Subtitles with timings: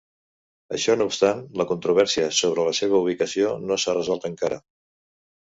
[0.77, 4.61] Això no obstant, la controvèrsia sobre la seva ubicació no s'ha resolt encara.